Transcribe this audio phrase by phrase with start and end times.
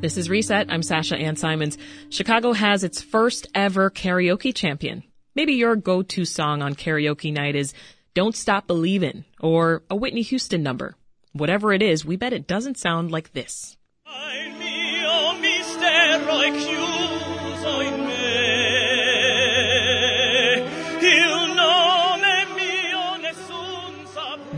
[0.00, 0.72] This is Reset.
[0.72, 1.76] I'm Sasha Ann Simons.
[2.08, 5.02] Chicago has its first ever karaoke champion.
[5.34, 7.74] Maybe your go-to song on karaoke night is
[8.14, 10.96] Don't Stop Believin' or a Whitney Houston number.
[11.34, 13.76] Whatever it is, we bet it doesn't sound like this.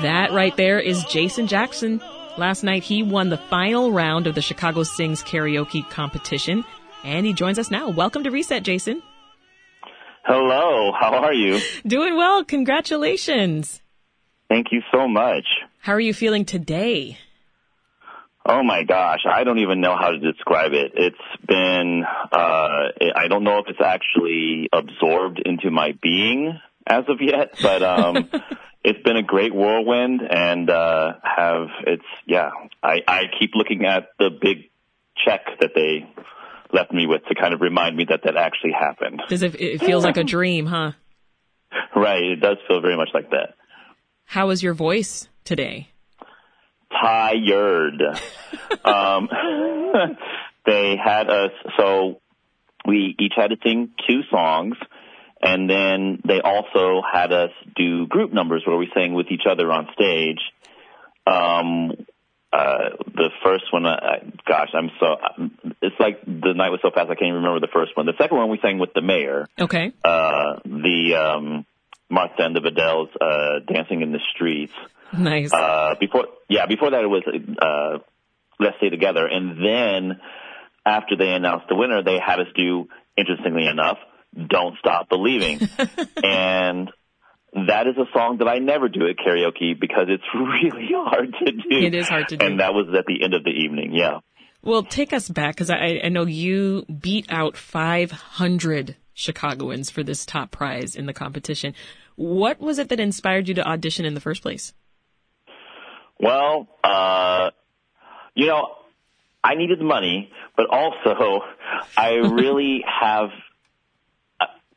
[0.00, 2.00] That right there is Jason Jackson.
[2.38, 6.64] Last night he won the final round of the Chicago Sings karaoke competition
[7.02, 7.88] and he joins us now.
[7.88, 9.02] Welcome to Reset, Jason.
[10.22, 11.60] Hello, how are you?
[11.86, 12.44] Doing well.
[12.44, 13.80] Congratulations.
[14.50, 15.46] Thank you so much.
[15.78, 17.16] How are you feeling today?
[18.44, 20.92] Oh my gosh, I don't even know how to describe it.
[20.94, 22.36] It's been, uh,
[23.16, 28.28] I don't know if it's actually absorbed into my being as of yet, but, um,
[28.86, 32.50] it's been a great whirlwind and, uh, have, it's, yeah,
[32.80, 34.70] I, I keep looking at the big
[35.24, 36.08] check that they
[36.72, 39.20] left me with to kind of remind me that that actually happened.
[39.26, 40.92] because it, it feels like a dream, huh?
[41.96, 42.22] Right.
[42.22, 43.54] It does feel very much like that.
[44.24, 45.88] How is your voice today?
[46.92, 48.00] Tired.
[48.84, 49.28] um,
[50.66, 52.20] they had us, so
[52.86, 54.76] we each had to sing two songs
[55.42, 59.70] and then they also had us do group numbers where we sang with each other
[59.70, 60.40] on stage.
[61.26, 61.92] Um,
[62.52, 63.96] uh, the first one, uh,
[64.46, 65.16] gosh, I'm so,
[65.82, 68.06] it's like the night was so fast I can't even remember the first one.
[68.06, 69.46] The second one we sang with the mayor.
[69.58, 69.92] Okay.
[70.02, 71.66] Uh, the, um,
[72.08, 74.72] Martha and the Vandellas, uh, dancing in the streets.
[75.16, 75.52] Nice.
[75.52, 77.98] Uh, before, yeah, before that it was, uh,
[78.58, 79.26] Let's Stay Together.
[79.26, 80.20] And then
[80.86, 83.98] after they announced the winner, they had us do, interestingly enough,
[84.36, 85.60] Don't Stop Believing.
[86.22, 86.90] and
[87.52, 91.52] that is a song that I never do at karaoke because it's really hard to
[91.52, 91.62] do.
[91.70, 92.44] It is hard to do.
[92.44, 94.20] And that was at the end of the evening, yeah.
[94.62, 100.26] Well, take us back because I, I know you beat out 500 Chicagoans for this
[100.26, 101.74] top prize in the competition.
[102.16, 104.74] What was it that inspired you to audition in the first place?
[106.18, 107.50] Well, uh,
[108.34, 108.68] you know,
[109.44, 111.42] I needed money, but also
[111.96, 113.30] I really have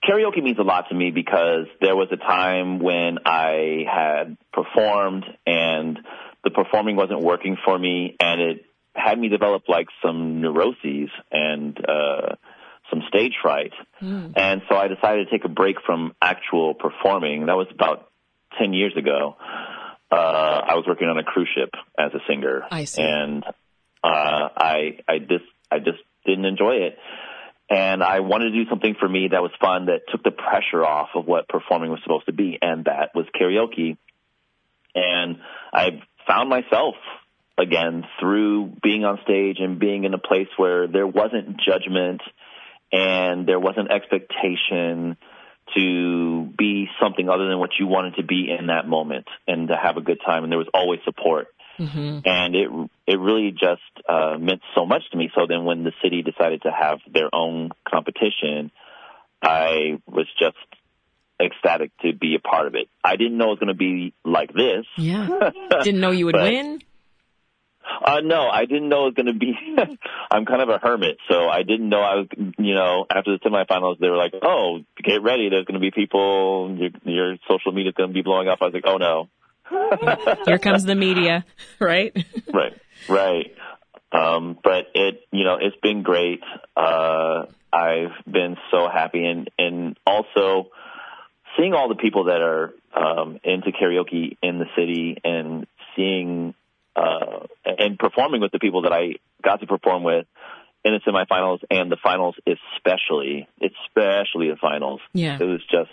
[0.09, 5.25] karaoke means a lot to me because there was a time when I had performed
[5.45, 5.99] and
[6.43, 8.65] the performing wasn't working for me and it
[8.95, 12.35] had me develop like some neuroses and uh
[12.89, 13.71] some stage fright.
[14.01, 14.33] Mm.
[14.35, 17.45] And so I decided to take a break from actual performing.
[17.45, 18.09] That was about
[18.57, 19.35] 10 years ago.
[20.11, 22.63] Uh I was working on a cruise ship as a singer.
[22.71, 23.03] I see.
[23.03, 23.43] And
[24.03, 26.97] uh I I just I just didn't enjoy it
[27.69, 30.83] and I wanted to do something for me that was fun that took the pressure
[30.83, 33.97] off of what performing was supposed to be, and that was karaoke.
[34.95, 35.37] And
[35.71, 36.95] I found myself
[37.57, 42.21] again through being on stage and being in a place where there wasn't judgment
[42.91, 45.17] and there wasn't expectation
[45.75, 49.75] to be something other than what you wanted to be in that moment and to
[49.75, 51.47] have a good time and there was always support
[51.79, 52.19] Mm-hmm.
[52.25, 52.69] And it
[53.07, 55.31] it really just uh, meant so much to me.
[55.33, 58.71] So then, when the city decided to have their own competition,
[59.41, 60.57] I was just
[61.41, 62.89] ecstatic to be a part of it.
[63.03, 64.85] I didn't know it was going to be like this.
[64.97, 65.51] Yeah,
[65.83, 66.81] didn't know you would but, win.
[68.03, 69.53] Uh, no, I didn't know it was going to be.
[70.31, 72.27] I'm kind of a hermit, so I didn't know I was.
[72.57, 75.49] You know, after the semifinals, they were like, "Oh, get ready.
[75.49, 76.75] There's going to be people.
[76.77, 79.29] Your, your social media is going to be blowing up." I was like, "Oh no."
[80.45, 81.45] Here comes the media,
[81.79, 82.15] right?
[82.53, 83.55] right, right.
[84.11, 86.41] Um, but it, you know, it's been great.
[86.75, 90.69] Uh, I've been so happy and, and also
[91.57, 96.55] seeing all the people that are, um, into karaoke in the city and seeing,
[96.95, 100.25] uh, and performing with the people that I got to perform with
[100.83, 105.01] in the semifinals and the finals especially, especially the finals.
[105.13, 105.37] Yeah.
[105.39, 105.91] It was just,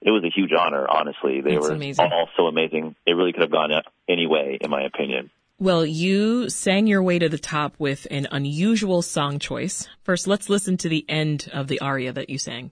[0.00, 1.40] it was a huge honor, honestly.
[1.40, 2.10] They That's were amazing.
[2.12, 2.94] all so amazing.
[3.06, 3.70] It really could have gone
[4.08, 5.30] any way, in my opinion.
[5.60, 9.88] Well, you sang your way to the top with an unusual song choice.
[10.04, 12.70] First, let's listen to the end of the aria that you sang.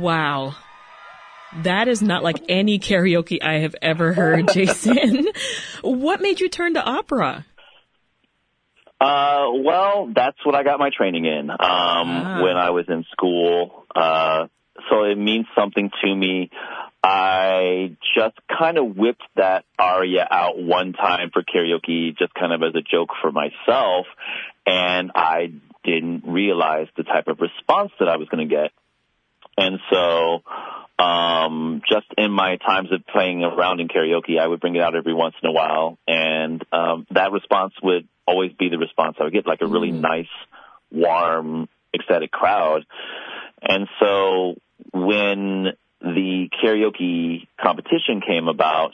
[0.00, 0.54] Wow.
[1.62, 5.28] That is not like any karaoke I have ever heard, Jason.
[5.82, 7.44] what made you turn to opera?
[9.00, 12.40] Uh, well, that's what I got my training in um, ah.
[12.42, 13.86] when I was in school.
[13.94, 14.46] Uh,
[14.88, 16.50] so it means something to me.
[17.02, 22.62] I just kind of whipped that aria out one time for karaoke, just kind of
[22.62, 24.06] as a joke for myself,
[24.66, 28.70] and I didn't realize the type of response that I was going to get.
[29.60, 30.42] And so,
[31.02, 34.96] um, just in my times of playing around in karaoke, I would bring it out
[34.96, 39.24] every once in a while, and um, that response would always be the response I
[39.24, 40.00] would get, like a really mm.
[40.00, 40.32] nice,
[40.90, 42.86] warm, ecstatic crowd.
[43.60, 44.54] And so
[44.92, 45.66] when
[46.00, 48.92] the karaoke competition came about,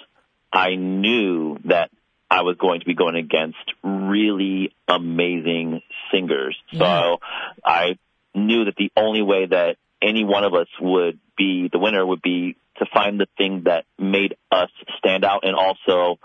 [0.52, 1.90] I knew that
[2.28, 6.56] I was going to be going against really amazing singers.
[6.72, 6.80] Yeah.
[6.80, 7.18] So
[7.64, 7.98] I
[8.34, 12.22] knew that the only way that any one of us would be the winner would
[12.22, 16.18] be to find the thing that made us stand out and also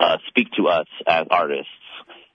[0.00, 1.70] uh, speak to us as artists.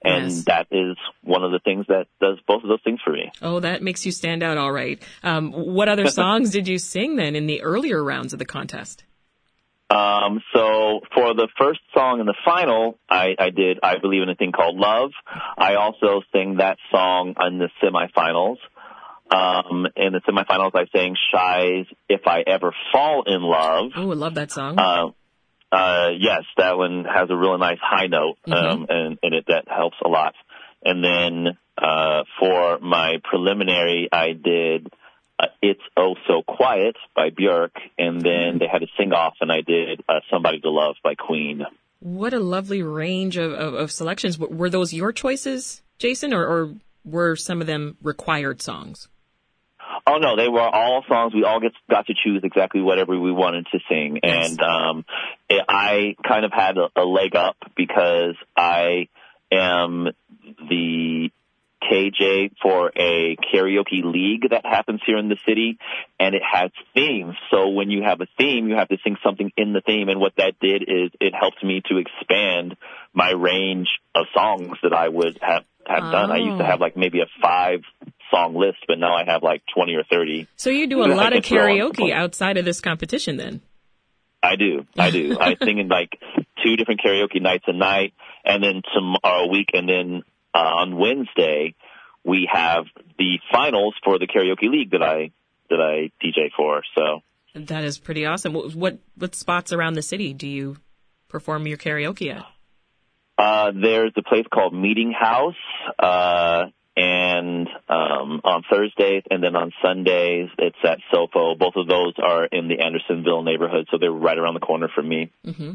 [0.02, 0.44] And yes.
[0.46, 3.32] that is one of the things that does both of those things for me.
[3.42, 5.02] Oh, that makes you stand out all right.
[5.24, 9.04] Um, what other songs did you sing then in the earlier rounds of the contest?
[9.90, 14.30] Um, so for the first song in the final, I, I did I Believe in
[14.30, 15.12] a Thing Called Love.
[15.58, 18.58] I also sang that song in the semifinals.
[19.32, 23.92] Um, in the semifinals, I sang Shai's If I Ever Fall in Love.
[23.96, 24.80] Oh, I love that song.
[24.80, 25.12] Uh,
[25.72, 28.54] uh, yes, that one has a really nice high note, mm-hmm.
[28.54, 28.92] um, mm-hmm.
[28.92, 30.34] and, and it, that helps a lot.
[30.84, 34.88] And then, uh, for my preliminary, I did,
[35.38, 39.52] uh, It's Oh So Quiet by Björk, and then they had a sing off, and
[39.52, 41.62] I did, uh, Somebody to Love by Queen.
[42.00, 44.40] What a lovely range of, of, of selections.
[44.40, 46.74] Were those your choices, Jason, or, or
[47.06, 49.08] were some of them required songs?
[50.06, 51.34] Oh no, they were all songs.
[51.34, 54.52] We all get got to choose exactly whatever we wanted to sing, yes.
[54.52, 55.06] and um,
[55.50, 59.08] it, I kind of had a, a leg up because I
[59.52, 60.08] am
[60.70, 61.32] the
[61.82, 65.78] KJ for a karaoke league that happens here in the city
[66.20, 67.36] and it has themes.
[67.52, 70.10] So when you have a theme, you have to sing something in the theme.
[70.10, 72.76] And what that did is it helped me to expand
[73.14, 76.12] my range of songs that I would have, have oh.
[76.12, 76.32] done.
[76.32, 77.82] I used to have like maybe a five
[78.32, 80.48] song list, but now I have like 20 or 30.
[80.56, 83.62] So you do a lot of karaoke outside of this competition then?
[84.42, 84.86] I do.
[84.98, 85.38] I do.
[85.42, 86.20] I sing in like
[86.64, 88.14] two different karaoke nights a night
[88.46, 90.24] and then tomorrow a week and then
[90.54, 91.76] uh, on Wednesday
[92.24, 92.86] we have
[93.18, 95.32] the finals for the karaoke league that I
[95.70, 96.82] that I DJ for.
[96.98, 97.22] So
[97.56, 98.54] that is pretty awesome.
[98.54, 100.78] What what, what spots around the city do you
[101.28, 102.46] perform your karaoke at?
[103.38, 105.56] Uh, there's a place called Meeting House,
[105.98, 106.66] uh,
[107.00, 111.58] and um, on Thursdays, and then on Sundays it's at Sofo.
[111.58, 115.08] Both of those are in the Andersonville neighborhood, so they're right around the corner from
[115.08, 115.32] me.
[115.46, 115.72] Mm-hmm.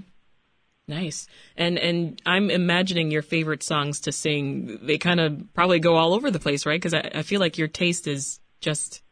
[0.86, 1.26] Nice.
[1.56, 4.80] And and I'm imagining your favorite songs to sing.
[4.82, 6.78] They kind of probably go all over the place, right?
[6.78, 9.02] Because I, I feel like your taste is just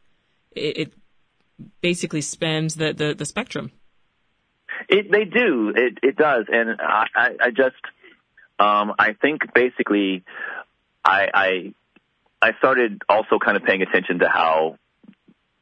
[0.50, 0.92] it, it
[1.80, 3.72] basically spans the, the, the spectrum.
[4.86, 5.72] It they do.
[5.74, 7.80] It it does, and I I, I just
[8.58, 10.24] um I think basically
[11.02, 11.74] I I
[12.42, 14.76] I started also kind of paying attention to how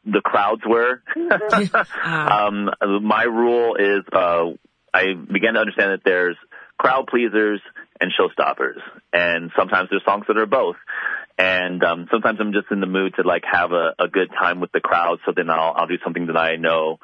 [0.05, 1.03] the crowds were.
[2.05, 2.71] um,
[3.03, 4.47] my rule is uh,
[4.93, 6.37] I began to understand that there's
[6.79, 7.61] crowd pleasers
[8.01, 8.81] and showstoppers,
[9.13, 10.77] and sometimes there's songs that are both.
[11.37, 14.61] And um, sometimes I'm just in the mood to like have a, a good time
[14.61, 16.99] with the crowd, so then I'll I'll do something that I know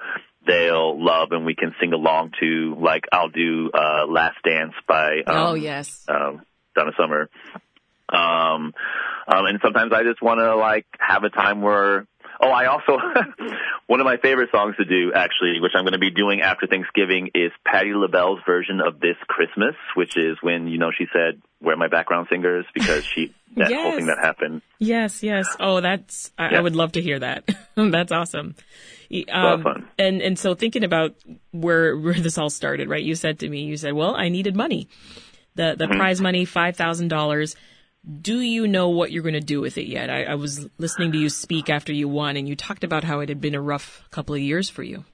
[0.47, 2.77] they'll love and we can sing along to.
[2.79, 6.43] Like I'll do uh, "Last Dance" by um, oh yes um,
[6.75, 7.29] Donna Summer.
[8.09, 8.73] Um,
[9.27, 12.07] um, and sometimes I just want to like have a time where
[12.41, 12.99] Oh, I also
[13.87, 16.67] one of my favorite songs to do actually, which I'm going to be doing after
[16.67, 21.41] Thanksgiving, is Patti LaBelle's version of "This Christmas," which is when you know she said,
[21.61, 23.83] "Where my background singers?" because she that yes.
[23.83, 24.63] whole thing that happened.
[24.79, 25.47] Yes, yes.
[25.59, 26.59] Oh, that's I, yeah.
[26.59, 27.49] I would love to hear that.
[27.75, 28.55] that's awesome.
[29.33, 29.89] Um, fun.
[29.99, 31.15] And and so thinking about
[31.53, 33.03] where where this all started, right?
[33.03, 34.89] You said to me, you said, "Well, I needed money."
[35.55, 35.97] The the mm-hmm.
[35.97, 37.57] prize money, five thousand dollars
[38.07, 40.11] do you know what you're going to do with it yet?
[40.11, 43.21] I, I, was listening to you speak after you won, and you talked about how
[43.21, 45.05] it had been a rough couple of years for you.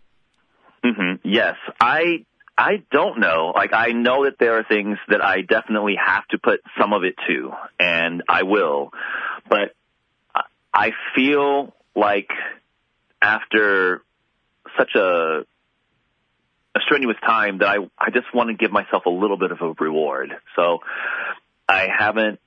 [0.85, 1.27] Mm-hmm.
[1.27, 2.27] Yes, I
[2.59, 3.53] I don't know.
[3.55, 7.03] Like I know that there are things that I definitely have to put some of
[7.05, 8.91] it to, and I will.
[9.49, 9.75] But
[10.75, 12.29] I feel like
[13.23, 14.03] after
[14.77, 15.45] such a
[16.75, 19.61] a strenuous time that I I just want to give myself a little bit of
[19.63, 20.33] a reward.
[20.57, 20.81] So
[21.69, 22.41] I haven't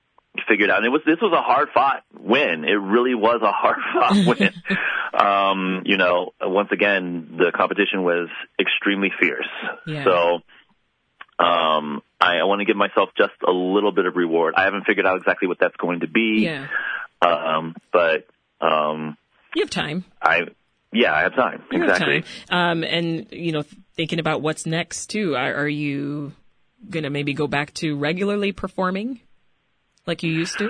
[0.48, 0.77] figured out.
[0.77, 2.63] And it was this was a hard fought win.
[2.65, 4.54] It really was a hard fought win.
[5.13, 9.48] um, you know, once again, the competition was extremely fierce.
[9.86, 10.04] Yeah.
[10.04, 14.54] So, um, I, I want to give myself just a little bit of reward.
[14.58, 16.44] I haven't figured out exactly what that's going to be.
[16.44, 16.68] Yeah.
[17.22, 18.27] Um, but
[18.62, 19.18] um,
[19.54, 20.06] You have time.
[20.22, 20.42] I,
[20.94, 21.63] yeah, I have time.
[21.72, 22.24] You have exactly.
[22.50, 22.72] time.
[22.72, 23.63] Um, and, you know,
[23.96, 25.36] thinking about what's next too.
[25.36, 26.34] Are, are you
[26.92, 29.20] to maybe go back to regularly performing
[30.05, 30.69] like you used to?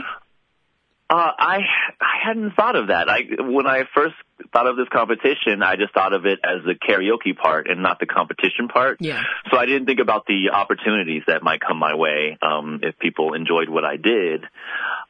[1.07, 1.59] Uh, I
[2.01, 3.07] I hadn't thought of that.
[3.09, 4.15] I when I first
[4.51, 7.99] thought of this competition, I just thought of it as the karaoke part and not
[7.99, 8.97] the competition part.
[8.99, 9.21] Yeah.
[9.51, 13.33] So I didn't think about the opportunities that might come my way um, if people
[13.35, 14.45] enjoyed what I did.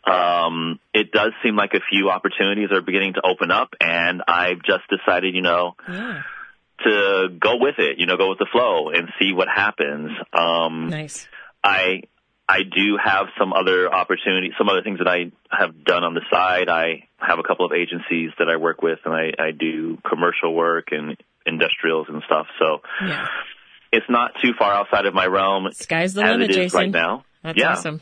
[0.06, 4.62] Um, it does seem like a few opportunities are beginning to open up, and I've
[4.64, 6.22] just decided, you know, Yeah.
[6.84, 7.98] to go with it.
[8.00, 10.12] You know, go with the flow and see what happens.
[10.34, 11.28] Um, Nice.
[11.64, 12.04] I
[12.48, 16.22] I do have some other opportunities, some other things that I have done on the
[16.32, 16.70] side.
[16.70, 20.54] I have a couple of agencies that I work with, and I, I do commercial
[20.54, 22.46] work and industrials and stuff.
[22.60, 23.28] So Yeah.
[23.92, 26.78] it's not too far outside of my realm Sky's the limit, Jason.
[26.80, 27.26] right now.
[27.42, 27.72] That's yeah.
[27.72, 28.02] awesome.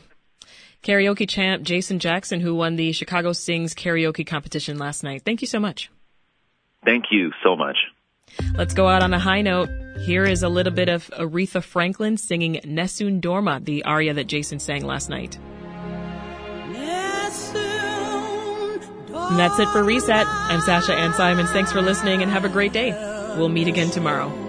[0.82, 5.22] Karaoke champ Jason Jackson, who won the Chicago Sings karaoke competition last night.
[5.24, 5.90] Thank you so much.
[6.84, 7.78] Thank you so much.
[8.56, 9.68] Let's go out on a high note.
[10.00, 14.58] Here is a little bit of Aretha Franklin singing Nessun Dorma, the aria that Jason
[14.58, 15.38] sang last night.
[19.34, 20.26] And that's it for Reset.
[20.26, 21.50] I'm Sasha Ann Simons.
[21.50, 22.90] Thanks for listening and have a great day.
[23.36, 24.43] We'll meet again tomorrow.